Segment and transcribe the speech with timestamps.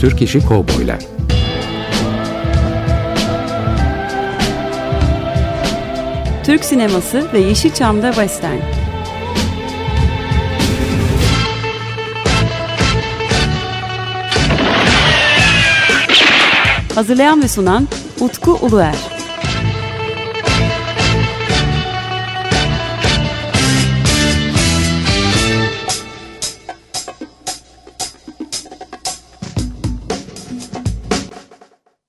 [0.00, 0.98] Türk İşi Kovboylar.
[6.44, 8.58] Türk sineması ve Yeşilçam'da Western.
[16.94, 17.88] Hazırlayan ve sunan
[18.20, 19.07] Utku Uluer.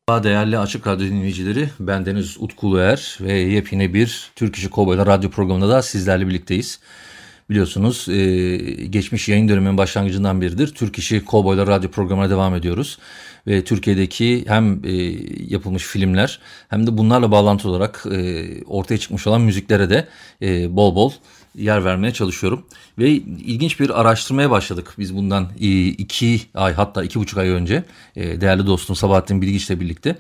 [0.09, 5.70] Değerli Açık Radyo dinleyicileri, ben Deniz Utkuluer ve yepyeni bir Türk İşi Kovboylar Radyo programında
[5.70, 6.80] da sizlerle birlikteyiz.
[7.50, 12.98] Biliyorsunuz e, geçmiş yayın döneminin başlangıcından beridir Türk İşi Kovboylar Radyo programına devam ediyoruz.
[13.48, 14.91] Ve Türkiye'deki hem e,
[15.48, 16.39] yapılmış filmler
[16.70, 20.08] hem de bunlarla bağlantı olarak e, ortaya çıkmış olan müziklere de
[20.76, 21.12] bol bol
[21.55, 22.66] yer vermeye çalışıyorum.
[22.98, 25.49] Ve ilginç bir araştırmaya başladık biz bundan
[25.98, 27.84] iki ay hatta iki buçuk ay önce
[28.16, 30.17] e, değerli dostum Sabahattin Bilgiç ile birlikte.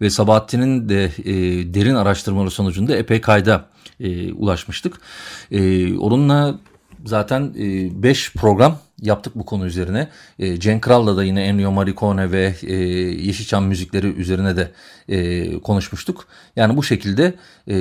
[0.00, 1.34] Ve Sabahattin'in de e,
[1.74, 3.68] derin araştırmaları sonucunda epey kayda
[4.00, 5.00] e, ulaşmıştık.
[6.00, 6.58] Onunla
[7.04, 10.08] zaten 5 program yaptık bu konu üzerine.
[10.38, 12.74] E, Cenk Kral'la da yine Ennio Morricone ve e,
[13.26, 14.72] Yeşilçam müzikleri üzerine de
[15.08, 16.26] e, konuşmuştuk.
[16.56, 17.34] Yani bu şekilde
[17.66, 17.76] e,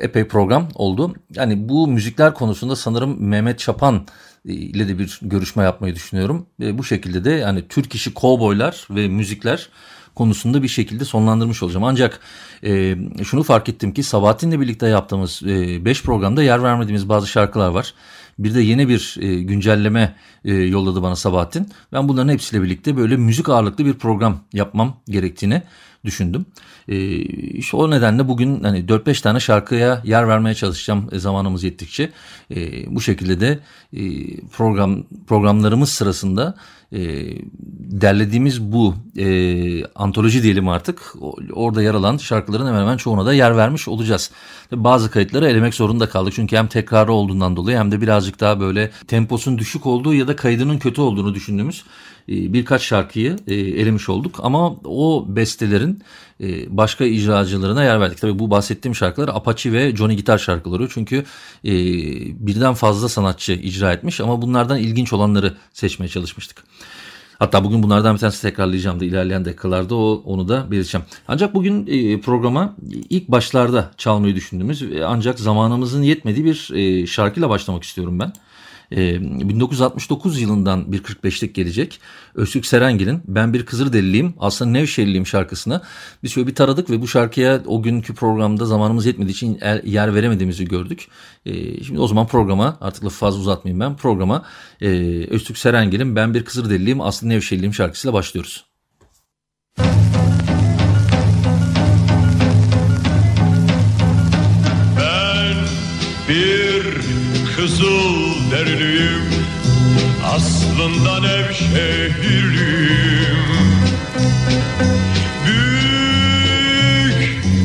[0.00, 1.14] epey program oldu.
[1.34, 4.06] Yani bu müzikler konusunda sanırım Mehmet Çapan
[4.44, 6.46] ile de bir görüşme yapmayı düşünüyorum.
[6.62, 9.68] E, bu şekilde de yani Türk işi kovboylar ve müzikler
[10.14, 11.84] konusunda bir şekilde sonlandırmış olacağım.
[11.84, 12.20] Ancak
[12.64, 17.68] e, şunu fark ettim ki Sabahattin'le birlikte yaptığımız 5 e, programda yer vermediğimiz bazı şarkılar
[17.68, 17.94] var.
[18.40, 21.68] Bir de yeni bir e, güncelleme e, yolladı bana Sabahattin.
[21.92, 25.62] Ben bunların hepsiyle birlikte böyle müzik ağırlıklı bir program yapmam gerektiğini
[26.04, 26.46] düşündüm.
[26.88, 32.10] E, işte o nedenle bugün hani 4-5 tane şarkıya yer vermeye çalışacağım e, zamanımız yettikçe.
[32.50, 33.58] E, bu şekilde de
[33.92, 34.00] e,
[34.40, 36.54] program programlarımız sırasında
[36.92, 36.98] e,
[38.00, 41.14] derlediğimiz bu e, antoloji diyelim artık
[41.52, 44.30] orada yer alan şarkıların hemen hemen çoğuna da yer vermiş olacağız.
[44.72, 48.90] Bazı kayıtları elemek zorunda kaldık çünkü hem tekrarı olduğundan dolayı hem de birazcık daha böyle
[49.06, 51.84] temposun düşük olduğu ya da kaydının kötü olduğunu düşündüğümüz
[52.28, 56.02] e, birkaç şarkıyı e, elemiş olduk ama o bestelerin
[56.40, 58.20] e, başka icracılarına yer verdik.
[58.20, 61.24] Tabii bu bahsettiğim şarkılar Apache ve Johnny Gitar şarkıları çünkü
[62.34, 66.64] birden fazla sanatçı icra etmiş ama bunlardan ilginç olanları seçmeye çalışmıştık.
[67.40, 71.06] Hatta bugün bunlardan bir tanesi tekrarlayacağım da ilerleyen dakikalarda o, onu da belirteceğim.
[71.28, 72.76] Ancak bugün e, programa
[73.10, 78.32] ilk başlarda çalmayı düşündüğümüz ancak zamanımızın yetmediği bir e, şarkıyla başlamak istiyorum ben.
[78.90, 82.00] 1969 ee, yılından bir 45'lik gelecek.
[82.34, 85.82] Öztürk Serengil'in Ben Bir Kızır Deliliyim aslında Nevşehirliyim şarkısını
[86.22, 90.64] biz şöyle bir taradık ve bu şarkıya o günkü programda zamanımız yetmediği için yer veremediğimizi
[90.64, 91.08] gördük.
[91.46, 94.44] Ee, şimdi o zaman programa artık lafı fazla uzatmayayım ben programa
[94.80, 94.88] e,
[95.30, 98.64] Öztürk Serengil'in Ben Bir Kızır Deliliyim aslında Nevşehirliyim şarkısıyla başlıyoruz.
[99.78, 100.09] Ben
[107.60, 109.24] kızıl derliyim
[110.24, 113.38] Aslında Nevşehirliyim.
[115.46, 117.20] Büyük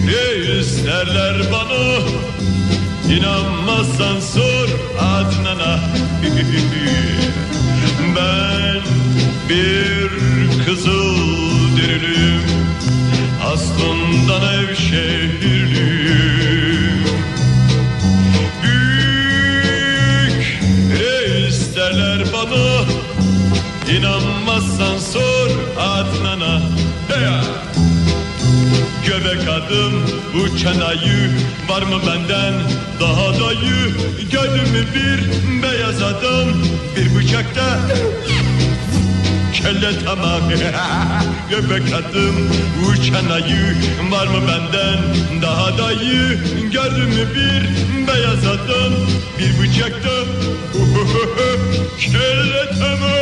[0.08, 2.00] reislerler bana
[3.16, 4.70] İnanmazsan sor
[5.00, 5.80] Adnan'a.
[8.16, 8.82] Ben
[9.50, 10.10] bir
[10.66, 11.18] kızıl
[11.78, 12.42] derliyim
[13.54, 15.75] Aslında Nevşehirliyim
[29.06, 29.94] Göbek adım
[30.44, 31.30] uçan ayı
[31.70, 32.54] Var mı benden?
[33.00, 33.96] Daha dayı
[34.32, 35.20] Gördün mü bir
[35.64, 36.50] beyaz adam
[36.96, 37.80] Bir bıçakta
[39.54, 40.42] kelle tamam.
[41.50, 42.50] Göbek adım
[42.90, 43.76] uçan ayı
[44.12, 45.00] Var mı benden?
[45.42, 46.40] Daha dayı
[46.72, 47.70] Gördün bir
[48.08, 48.94] beyaz adam
[49.40, 50.10] Bir bıçakta
[52.00, 53.15] kelle tamam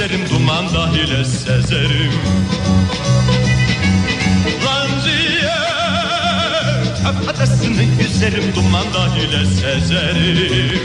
[0.00, 2.12] Yüzerim duman dahile sezerim
[4.64, 5.52] Lanziye
[7.02, 10.80] Kafatasını yüzerim duman dahile sezerim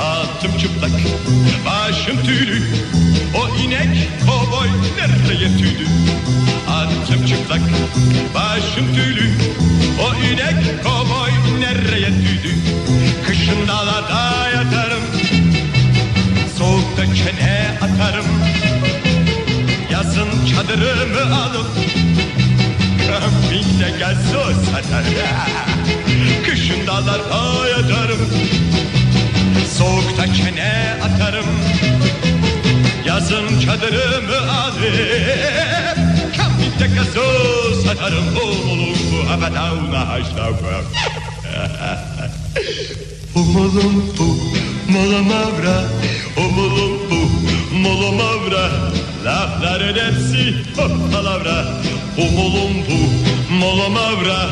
[0.00, 0.90] Atım çıplak,
[1.66, 2.62] başım tüylü.
[3.34, 5.86] O inek kovboy nereye tüydü
[6.68, 7.62] Atım çıplak,
[8.34, 9.30] başım tüylü.
[10.00, 12.54] O inek kovboy nereye tüydü
[13.26, 15.09] Kışın dağlarda yatarım
[17.14, 18.26] çene atarım.
[19.90, 21.66] Yazın çadırımı alıp
[23.08, 25.14] Kampingde gazoz satarım
[26.46, 28.28] Kışın dağlarda yatarım
[29.78, 31.46] Soğukta kene atarım.
[33.06, 35.96] Yazın çadırımı alıp
[36.36, 38.36] Kampingde gazoz satarım.
[38.36, 40.84] Oğlum bu havada haşlavım
[43.34, 44.36] Umulumpu,
[46.36, 47.30] molamavra, umulumpu,
[47.72, 48.70] molamavra
[49.24, 51.64] Lafların hepsi hop palavra
[52.16, 52.98] Umulumpu,
[53.50, 54.50] molamavra,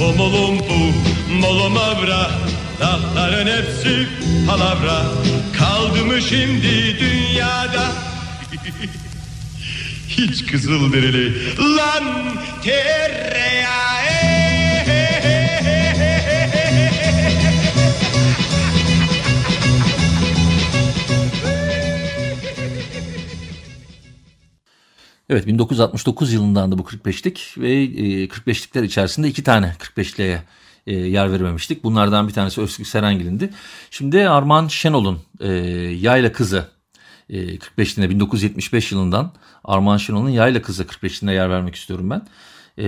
[0.00, 0.94] umulumpu,
[1.40, 2.30] molamavra
[2.80, 4.08] Lafların hepsi
[4.46, 5.02] palavra
[5.58, 7.88] Kaldı mı şimdi dünyada.
[10.08, 12.04] Hiç kızıl derili lan
[12.64, 14.17] tereyağı
[25.30, 27.84] Evet 1969 yılından da bu 45'lik ve
[28.26, 30.38] 45'likler içerisinde iki tane 45'liğe
[30.86, 31.84] e, yer vermemiştik.
[31.84, 33.50] Bunlardan bir tanesi Özgür Serengil'indi.
[33.90, 35.48] Şimdi Arman Şenol'un e,
[36.00, 36.68] Yayla Kızı
[37.30, 39.32] e, 45'liğine 1975 yılından
[39.64, 42.26] Arman Şenol'un Yayla Kızı 45'liğine yer vermek istiyorum ben.
[42.78, 42.86] E,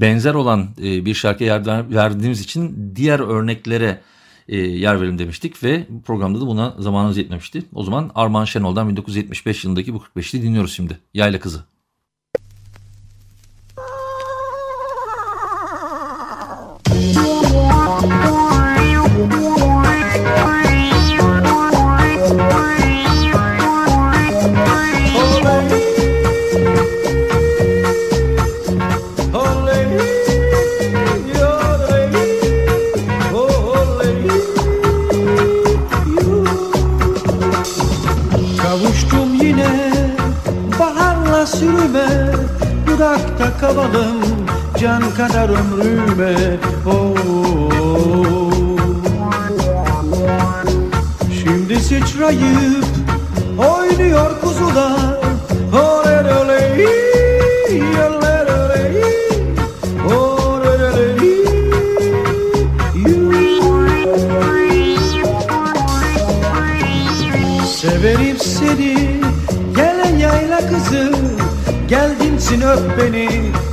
[0.00, 4.00] benzer olan e, bir şarkıya yer verdiğimiz için diğer örneklere
[4.48, 7.62] e, yer verin demiştik ve programda da buna zamanımız yetmemişti.
[7.74, 10.98] O zaman Arman Şenol'dan 1975 yılındaki bu 45'li dinliyoruz şimdi.
[11.14, 11.64] Yayla Kızı.
[45.48, 45.95] ömrüm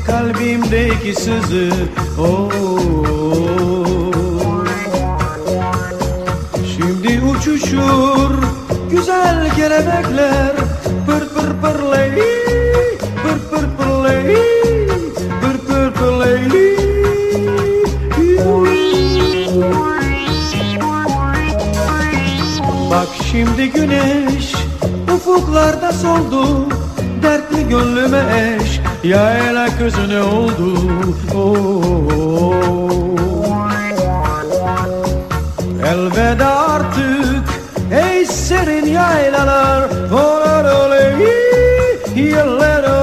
[0.07, 1.69] kalbimdeki sızı
[2.19, 2.51] oh.
[6.75, 8.31] Şimdi uçuşur
[8.91, 10.55] güzel kelebekler
[11.05, 12.11] Pır pır pırley
[13.23, 14.37] Pır pır pırley
[15.41, 16.43] Pır pır pırley.
[22.91, 24.53] Bak şimdi güneş
[25.15, 26.67] ufuklarda soldu
[27.23, 28.23] dertli gönlüme
[28.61, 30.77] eş Yayla kızı ne oldu
[31.35, 32.53] oh.
[35.87, 37.43] Elveda artık
[37.91, 41.27] ey serin yaylalar Olar oley
[42.15, 43.02] Yeller oley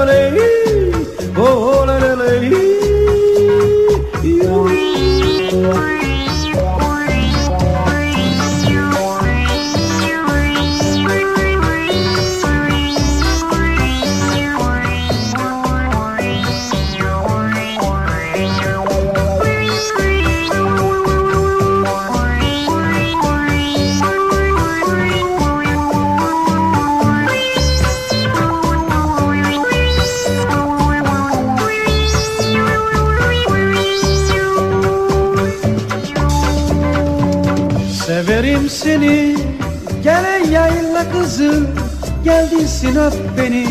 [42.81, 43.65] Geldinsin öp beni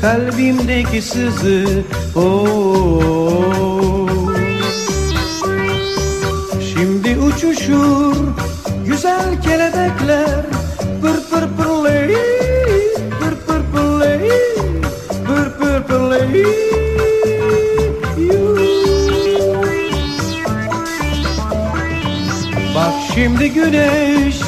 [0.00, 1.82] kalbimdeki sızı?
[2.16, 4.10] Oh.
[6.72, 8.16] Şimdi uçuşur
[8.86, 10.46] güzel kelebekler
[11.02, 12.16] Pır pır pırley
[13.20, 14.30] Pır pır pırley
[15.26, 16.44] Pır pır pırley
[22.74, 24.40] Bak şimdi güneş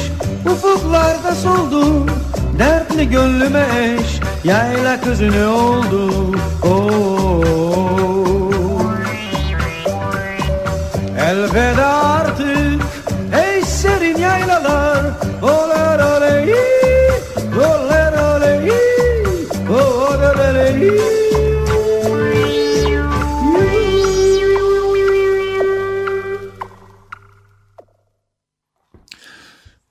[0.45, 1.78] ufuklarda soldu
[2.99, 6.11] Dertli gönlüme eş Yayla kızı ne oldu
[6.63, 7.43] oh.
[11.19, 12.18] Elveda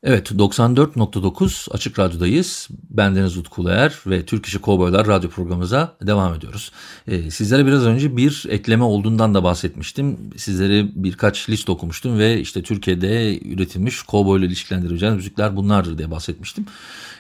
[0.08, 2.68] Evet 94.9 Açık Radyo'dayız.
[2.90, 6.72] Bendeniz Utku Uluer ve Türk İşi Kovboylar radyo programımıza devam ediyoruz.
[7.08, 10.16] Ee, sizlere biraz önce bir ekleme olduğundan da bahsetmiştim.
[10.36, 16.66] Sizlere birkaç liste okumuştum ve işte Türkiye'de üretilmiş kovboyla ilişkilendireceğiniz müzikler bunlardır diye bahsetmiştim.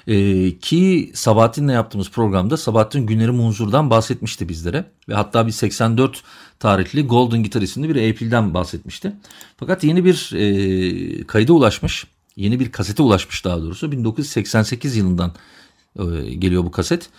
[0.06, 4.84] Ee, ki Sabahattin'le yaptığımız programda Sabahattin Güneri Munzur'dan bahsetmişti bizlere.
[5.08, 6.22] Ve hatta bir 84
[6.58, 9.12] tarihli Golden Guitar isimli bir AP'den bahsetmişti.
[9.56, 12.06] Fakat yeni bir e, kayda ulaşmış
[12.38, 13.92] yeni bir kasete ulaşmış daha doğrusu.
[13.92, 15.32] 1988 yılından
[15.98, 17.10] e, geliyor bu kaset.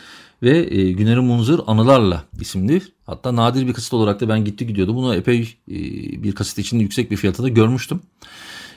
[0.43, 4.95] Ve e, Güner Munzır Anılarla isimli hatta nadir bir kaset olarak da ben gitti gidiyordu.
[4.95, 5.75] Bunu epey e,
[6.23, 8.01] bir kaset için yüksek bir fiyata da görmüştüm.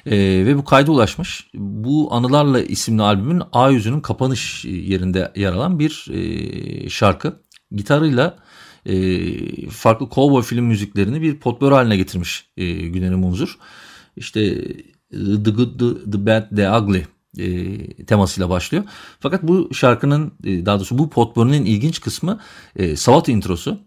[0.06, 1.46] E, ve bu kayda ulaşmış.
[1.54, 7.40] Bu Anılarla isimli albümün A yüzünün kapanış yerinde yer alan bir e, şarkı.
[7.72, 8.36] Gitarıyla
[8.86, 8.96] e,
[9.70, 13.58] farklı cowboy film müziklerini bir potbör haline getirmiş e, Güner Munzur.
[14.16, 14.64] İşte
[15.12, 17.04] The Good, The, the Bad, The Ugly
[17.38, 18.84] e, temasıyla başlıyor.
[19.20, 22.40] Fakat bu şarkının e, daha doğrusu bu potpourri'nin ilginç kısmı
[22.76, 23.78] e, Savat introsu.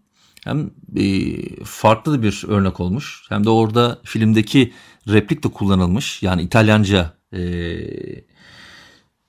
[0.44, 4.74] Hem e, farklı bir örnek olmuş hem de orada filmdeki
[5.08, 6.24] replik de kullanılmış.
[6.24, 7.40] Yani İtalyanca e,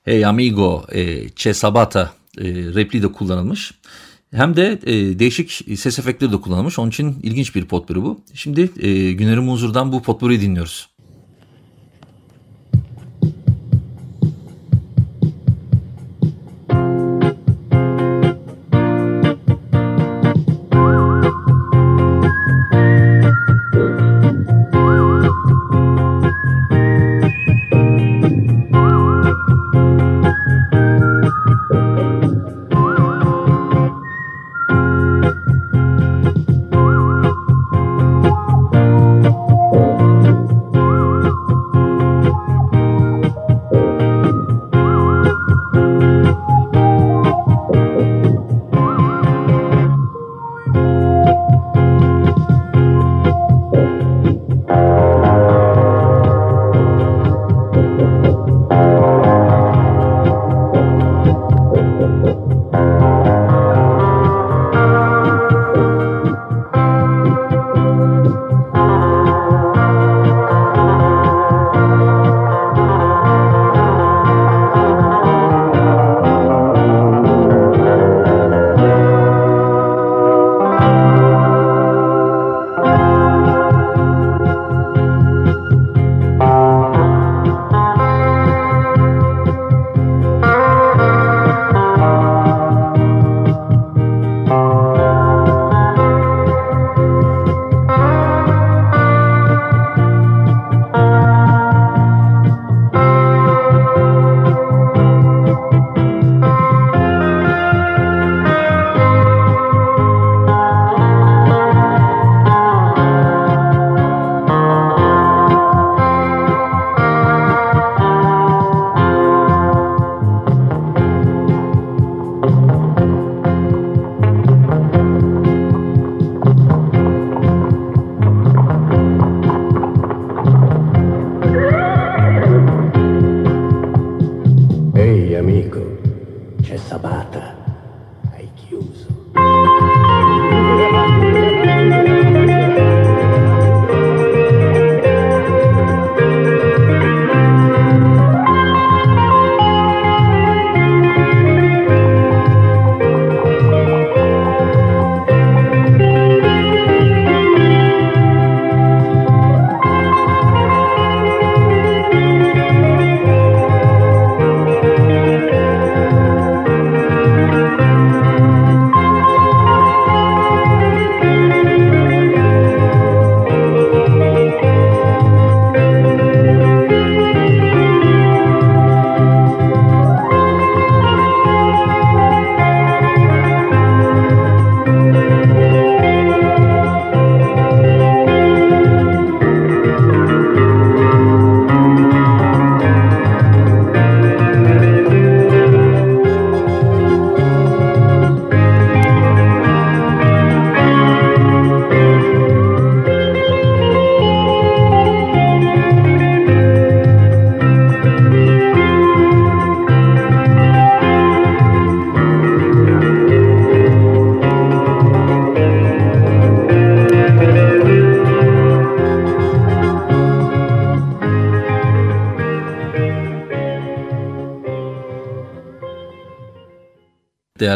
[0.07, 3.75] Hey amigo, e, che sabata e, repliği de kullanılmış.
[4.31, 6.79] Hem de e, değişik ses efektleri de kullanılmış.
[6.79, 8.21] Onun için ilginç bir potpourri bu.
[8.35, 10.89] Şimdi e, Güner Muzur'dan bu potpourri'yi dinliyoruz.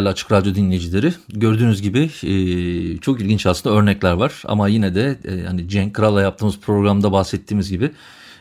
[0.01, 2.33] Değerli Açık Radyo dinleyicileri, gördüğünüz gibi e,
[2.97, 4.43] çok ilginç aslında örnekler var.
[4.45, 7.91] Ama yine de e, hani Cenk Kral'la yaptığımız programda bahsettiğimiz gibi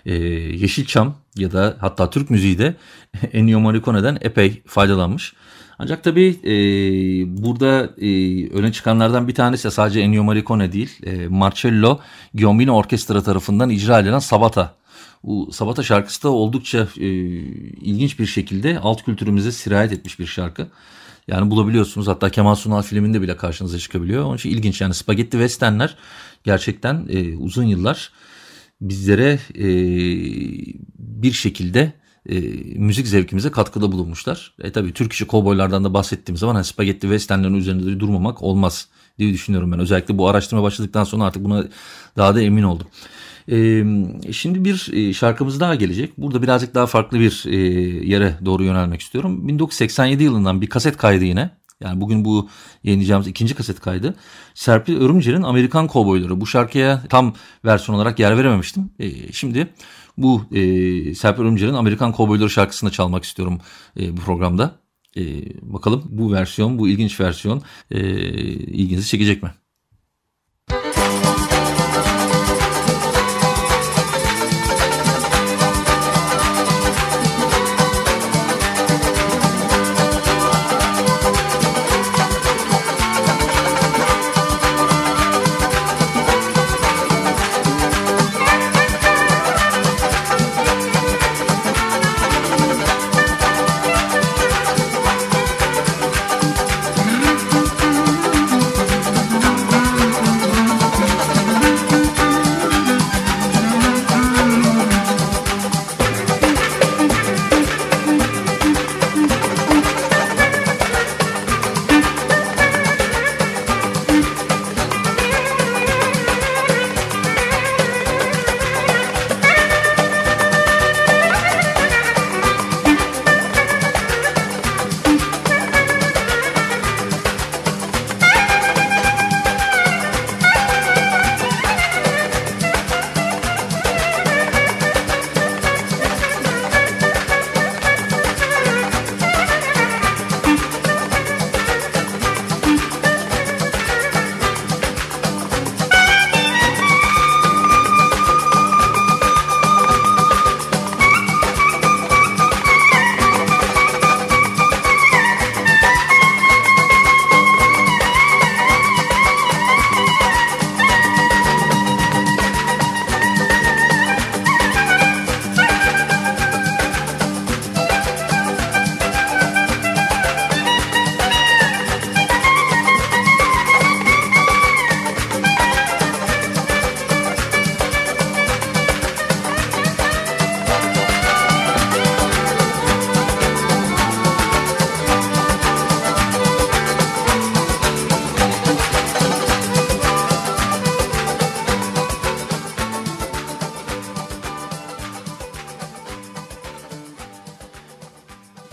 [0.06, 2.74] e, Yeşilçam ya da hatta Türk müziği de
[3.32, 5.32] Ennio Morricone'den epey faydalanmış.
[5.78, 6.52] Ancak tabii e,
[7.42, 8.08] burada e,
[8.48, 12.00] öne çıkanlardan bir tanesi sadece Ennio Morricone değil, e, Marcello
[12.34, 14.74] Giombino Orkestra tarafından icra edilen Sabata.
[15.24, 17.06] Bu Sabata şarkısı da oldukça e,
[17.80, 20.68] ilginç bir şekilde alt kültürümüze sirayet etmiş bir şarkı.
[21.30, 24.24] Yani bulabiliyorsunuz hatta Kemal Sunal filminde bile karşınıza çıkabiliyor.
[24.24, 25.96] Onun için ilginç yani spagetti westernler
[26.44, 28.12] gerçekten e, uzun yıllar
[28.80, 29.66] bizlere e,
[30.98, 31.92] bir şekilde
[32.28, 32.40] e,
[32.76, 34.54] müzik zevkimize katkıda bulunmuşlar.
[34.62, 39.32] E tabii Türk işi kovboylardan da bahsettiğim zaman hani spagetti westernlerin üzerinde durmamak olmaz diye
[39.32, 39.78] düşünüyorum ben.
[39.78, 41.64] Özellikle bu araştırma başladıktan sonra artık buna
[42.16, 42.86] daha da emin oldum.
[44.32, 46.18] Şimdi bir şarkımız daha gelecek.
[46.18, 47.44] Burada birazcık daha farklı bir
[48.02, 49.48] yere doğru yönelmek istiyorum.
[49.48, 51.50] 1987 yılından bir kaset kaydı yine.
[51.80, 52.48] Yani bugün bu
[52.84, 54.14] yayınlayacağımız ikinci kaset kaydı.
[54.54, 56.40] Serpil Örümcer'in Amerikan Kovboyları.
[56.40, 58.90] Bu şarkıya tam versiyon olarak yer verememiştim.
[58.98, 59.68] E, şimdi
[60.16, 63.60] bu e, Serpil Örümcer'in Amerikan Kovboyları şarkısını çalmak istiyorum
[64.00, 64.80] e, bu programda.
[65.16, 65.22] E,
[65.62, 69.50] bakalım bu versiyon, bu ilginç versiyon e, ilginizi çekecek mi?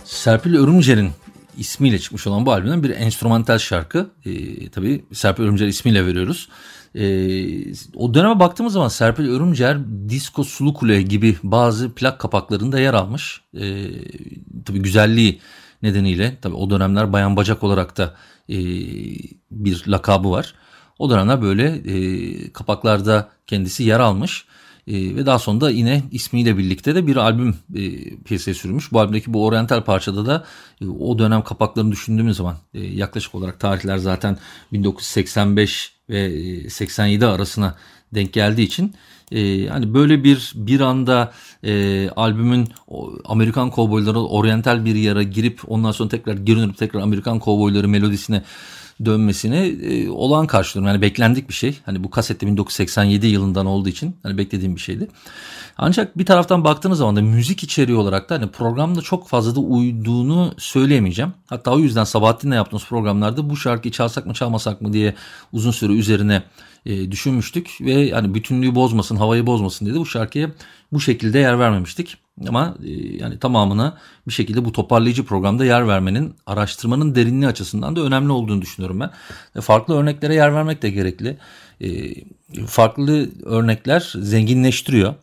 [0.08, 1.12] Serpil Örümcer'in
[1.58, 4.10] ismiyle çıkmış olan bu albümden bir enstrümantal şarkı.
[4.26, 6.50] E, tabii Serpil Örümcer ismiyle veriyoruz.
[6.96, 7.06] E,
[7.96, 9.78] o döneme baktığımız zaman Serpil Örümcer
[10.10, 13.42] Disco Sulu Kule gibi bazı plak kapaklarında yer almış.
[13.60, 13.86] E,
[14.66, 15.40] tabii güzelliği
[15.84, 18.16] nedeniyle tabii o dönemler bayan bacak olarak da
[18.50, 18.58] e,
[19.52, 20.54] bir lakabı var.
[21.00, 24.46] O dönemler böyle e, kapaklarda kendisi yer almış.
[24.88, 28.92] E, ve daha sonra yine ismiyle birlikte de bir albüm e, piyasaya sürmüş.
[28.92, 30.46] Bu albümdeki bu oryantal parçada da
[30.82, 34.38] e, o dönem kapaklarını düşündüğümüz zaman e, yaklaşık olarak tarihler zaten
[34.74, 37.76] 1985 ve 87 e, arasına
[38.14, 38.94] denk geldiği için
[39.32, 42.70] e, hani böyle bir bir anda e, albümün
[43.26, 48.44] Amerikan kovboyları oryantal bir yara girip ondan sonra tekrar geri tekrar Amerikan kovboyları melodisine
[49.06, 50.94] dönmesini e, olağan karşılıyorum.
[50.94, 51.80] Yani beklendik bir şey.
[51.86, 55.08] Hani bu kasette 1987 yılından olduğu için hani beklediğim bir şeydi.
[55.78, 59.60] Ancak bir taraftan baktığınız zaman da müzik içeriği olarak da hani programda çok fazla da
[59.60, 61.34] uyduğunu söyleyemeyeceğim.
[61.46, 65.16] Hatta o yüzden Sabahattin'le yaptığımız programlarda bu şarkıyı çalsak mı çalmasak mı diye
[65.52, 66.44] uzun süre üzerine
[66.88, 70.50] e, düşünmüştük ve yani bütünlüğü bozmasın, havayı bozmasın dedi bu şarkıya
[70.94, 72.18] bu şekilde yer vermemiştik.
[72.48, 73.98] Ama e, yani tamamına
[74.28, 79.12] bir şekilde bu toparlayıcı programda yer vermenin araştırmanın derinliği açısından da önemli olduğunu düşünüyorum ben.
[79.56, 81.38] E, farklı örneklere yer vermek de gerekli.
[81.82, 81.88] E,
[82.66, 85.14] farklı örnekler zenginleştiriyor.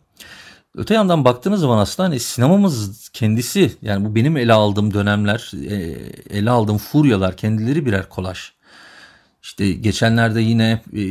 [0.75, 5.75] Öte yandan baktığınız zaman aslında hani sinemamız kendisi yani bu benim ele aldığım dönemler, e,
[6.37, 8.54] ele aldığım furyalar kendileri birer kolaj.
[9.45, 11.01] İşte geçenlerde yine e,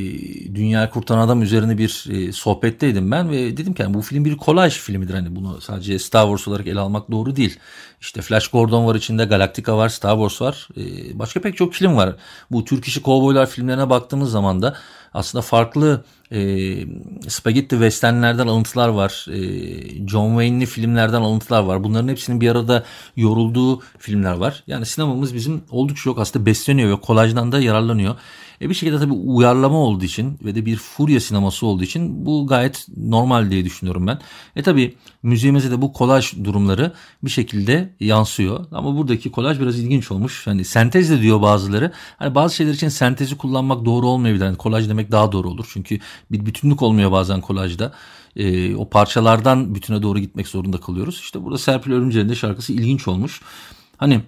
[0.54, 4.36] Dünya Kurtaran Adam üzerine bir e, sohbetteydim ben ve dedim ki yani bu film bir
[4.36, 5.14] kolaj filmidir.
[5.14, 7.58] Hani bunu sadece Star Wars olarak ele almak doğru değil.
[8.00, 10.68] İşte Flash Gordon var içinde, Galactica var, Star Wars var.
[10.76, 12.16] E, başka pek çok film var.
[12.50, 14.76] Bu Türk işi kovboylar filmlerine baktığımız zaman da
[15.14, 16.38] aslında farklı e,
[17.28, 19.26] spagetti westernlerden alıntılar var.
[19.30, 19.38] E,
[20.08, 21.84] John Wayne'li filmlerden alıntılar var.
[21.84, 22.84] Bunların hepsinin bir arada
[23.16, 24.62] yorulduğu filmler var.
[24.66, 28.14] Yani sinemamız bizim oldukça yok aslında besleniyor ve kolajdan da yararlanıyor.
[28.64, 32.46] E bir şekilde tabii uyarlama olduğu için ve de bir furya sineması olduğu için bu
[32.46, 34.18] gayet normal diye düşünüyorum ben.
[34.56, 36.92] E tabii müziğimize de bu kolaj durumları
[37.24, 38.66] bir şekilde yansıyor.
[38.72, 40.46] Ama buradaki kolaj biraz ilginç olmuş.
[40.46, 41.92] Hani sentez de diyor bazıları.
[42.18, 44.44] Hani bazı şeyler için sentezi kullanmak doğru olmayabilir.
[44.44, 45.66] Yani kolaj demek daha doğru olur.
[45.72, 45.98] Çünkü
[46.32, 47.92] bir bütünlük olmuyor bazen kolajda.
[48.36, 51.20] E, o parçalardan bütüne doğru gitmek zorunda kalıyoruz.
[51.20, 53.40] İşte burada Serpil Örümcel'in de şarkısı ilginç olmuş.
[53.96, 54.20] Hani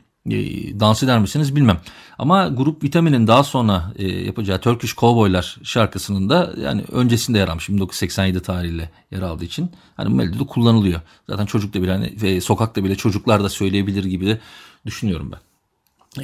[0.80, 1.80] dans eder misiniz bilmem.
[2.18, 7.68] Ama Grup Vitamin'in daha sonra e, yapacağı Turkish Cowboylar şarkısının da yani öncesinde yer almış
[7.68, 11.00] 1987 tarihiyle yer aldığı için hani melodi kullanılıyor.
[11.28, 14.40] Zaten çocukta bile hani ve sokakta bile çocuklar da söyleyebilir gibi de
[14.86, 15.40] düşünüyorum ben.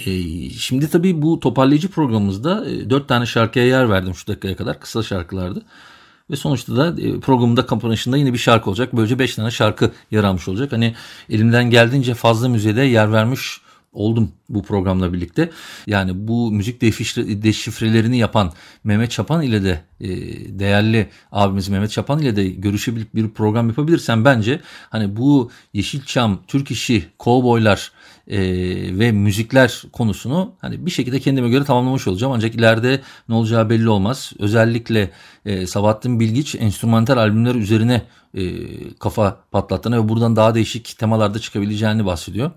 [0.07, 4.81] E, şimdi tabii bu toparlayıcı programımızda e, 4 tane şarkıya yer verdim şu dakikaya kadar
[4.81, 5.63] kısa şarkılardı.
[6.31, 8.93] Ve sonuçta da e, programında kapanışında yine bir şarkı olacak.
[8.93, 10.73] Böylece 5 tane şarkı yer almış olacak.
[10.73, 10.95] Hani
[11.31, 13.61] elimden geldiğince fazla müziğe yer vermiş
[13.93, 15.51] oldum bu programla birlikte.
[15.87, 16.81] Yani bu müzik
[17.43, 18.53] deşifrelerini yapan
[18.85, 20.09] Mehmet Çapan ile de e,
[20.59, 26.71] değerli abimiz Mehmet Çapan ile de görüşebilip bir program yapabilirsem bence hani bu Yeşilçam, Türk
[26.71, 27.93] işi, kovboylar
[28.29, 28.39] e,
[28.99, 32.33] ve müzikler konusunu hani bir şekilde kendime göre tamamlamış olacağım.
[32.33, 34.33] Ancak ileride ne olacağı belli olmaz.
[34.39, 35.11] Özellikle
[35.47, 38.03] e, Sabahattin Bilgiç enstrümantal albümler üzerine
[38.35, 38.43] e,
[38.99, 42.51] kafa patlattığını ve buradan daha değişik temalarda çıkabileceğini bahsediyor.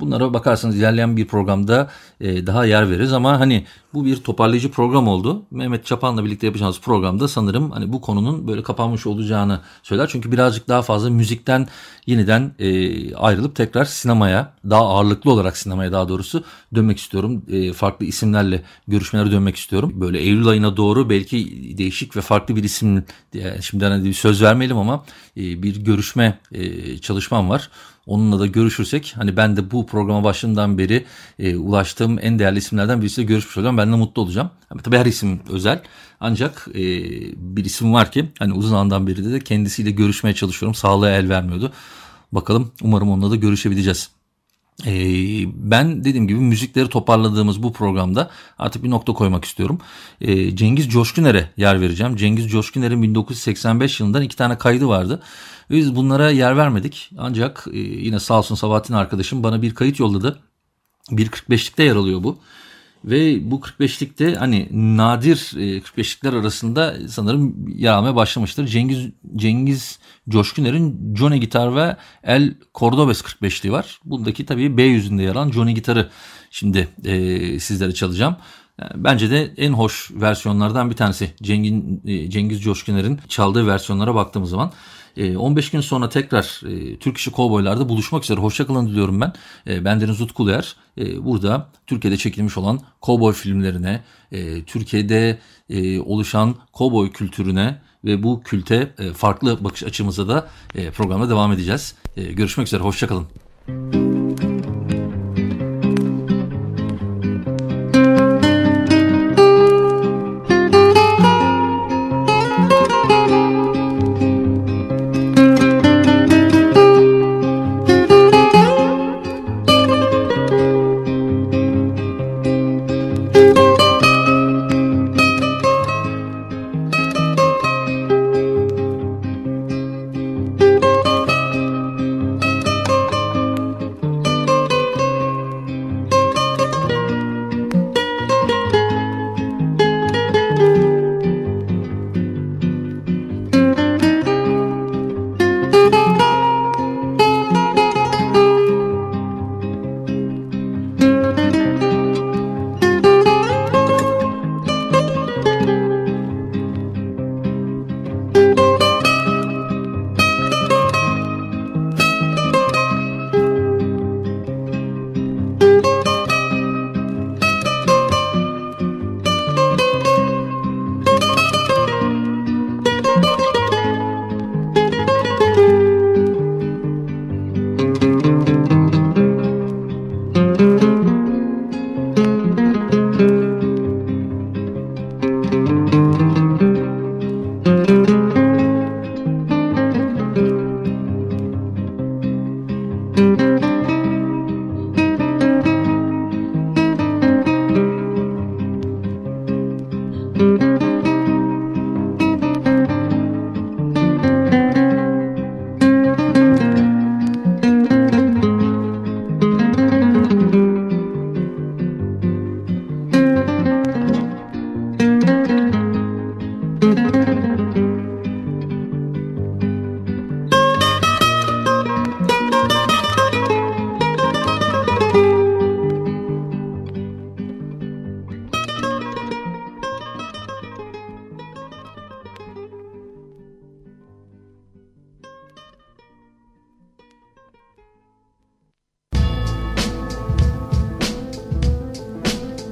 [0.00, 5.08] Bunlara bakarsanız ilerleyen bir programda e, daha yer veririz ama hani bu bir toparlayıcı program
[5.08, 5.42] oldu.
[5.50, 10.08] Mehmet Çapan'la birlikte yapacağımız programda sanırım hani bu konunun böyle kapanmış olacağını söyler.
[10.12, 11.68] Çünkü birazcık daha fazla müzikten
[12.06, 17.42] yeniden e, ayrılıp tekrar sinemaya daha ağırlıklı olarak sinemaya daha doğrusu dönmek istiyorum.
[17.48, 19.92] E, farklı isimlerle görüşmelere dönmek istiyorum.
[19.94, 24.42] Böyle Eylül ayına doğru belki değişik ve farklı bir isim yani şimdiden hani bir söz
[24.42, 25.04] vermeyelim ama
[25.36, 27.70] e, bir görüşme e, çalışmam var.
[28.08, 31.04] Onunla da görüşürsek hani ben de bu programa başından beri
[31.38, 33.78] e, ulaştığım en değerli isimlerden birisiyle görüşmüş olacağım.
[33.78, 34.50] Ben de mutlu olacağım.
[34.70, 35.82] Yani tabii her isim özel.
[36.20, 36.82] Ancak e,
[37.36, 40.74] bir isim var ki hani uzun zamandan beri de kendisiyle görüşmeye çalışıyorum.
[40.74, 41.72] Sağlığı el vermiyordu.
[42.32, 44.10] Bakalım umarım onunla da görüşebileceğiz.
[44.86, 44.90] Ee,
[45.54, 49.78] ben dediğim gibi müzikleri toparladığımız bu programda artık bir nokta koymak istiyorum.
[50.20, 52.16] Ee, Cengiz Coşkuner'e yer vereceğim.
[52.16, 55.22] Cengiz Coşkuner'in 1985 yılından iki tane kaydı vardı.
[55.70, 57.10] Biz bunlara yer vermedik.
[57.18, 60.38] Ancak e, yine sağ olsun Sabahattin arkadaşım bana bir kayıt yolladı.
[61.10, 62.38] 1.45'likte yer alıyor bu.
[63.04, 68.66] Ve bu 45'likte hani nadir 45'likler e, arasında sanırım yer almaya başlamıştır.
[68.66, 74.00] Cengiz Cengiz Coşkuner'in Johnny Gitar ve El Cordobes 45'liği var.
[74.04, 76.08] Bundaki tabii B yüzünde yer alan Johnny Gitar'ı
[76.50, 78.36] şimdi e, sizlere çalacağım.
[78.80, 84.50] Yani bence de en hoş versiyonlardan bir tanesi Cengiz, e, Cengiz Coşkuner'in çaldığı versiyonlara baktığımız
[84.50, 84.72] zaman.
[85.36, 88.40] 15 ee, gün sonra tekrar e, Türk İşi Kovboylar'da buluşmak üzere.
[88.40, 89.32] Hoşçakalın diliyorum ben.
[89.66, 90.76] E, ben Deniz Utkuluyer.
[90.98, 94.00] E, burada Türkiye'de çekilmiş olan kovboy filmlerine,
[94.32, 95.38] e, Türkiye'de
[95.70, 101.52] e, oluşan kovboy kültürüne ve bu külte e, farklı bakış açımıza da e, programda devam
[101.52, 101.94] edeceğiz.
[102.16, 102.82] E, görüşmek üzere.
[102.82, 103.26] Hoşçakalın.
[103.68, 104.07] Müzik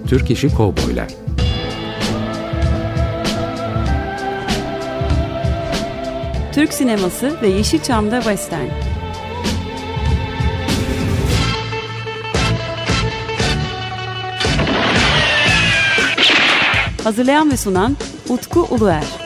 [0.08, 1.08] Türk İşi Kovboylar
[6.52, 8.68] Türk sineması ve Yeşilçam'da Western.
[17.04, 17.96] Hazırlayan ve sunan
[18.28, 19.25] Utku Uluer.